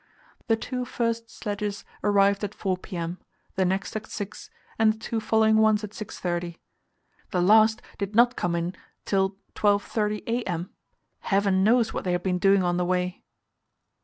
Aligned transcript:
The 0.47 0.55
two 0.55 0.83
first 0.83 1.29
sledges 1.29 1.85
arrived 2.03 2.43
at 2.43 2.55
4 2.55 2.75
p.m.; 2.75 3.19
the 3.53 3.65
next 3.65 3.95
at 3.95 4.07
6, 4.07 4.49
and 4.79 4.91
the 4.93 4.97
two 4.97 5.19
following 5.19 5.57
ones 5.57 5.83
at 5.83 5.91
6.30. 5.91 6.57
The 7.29 7.41
last 7.43 7.83
did 7.99 8.15
not 8.15 8.35
come 8.35 8.55
in 8.55 8.73
till 9.05 9.35
12.30 9.53 10.23
a.m. 10.25 10.71
Heaven 11.19 11.63
knows 11.63 11.93
what 11.93 12.03
they 12.03 12.13
had 12.13 12.23
been 12.23 12.39
doing 12.39 12.63
on 12.63 12.77
the 12.77 12.85
way! 12.85 13.21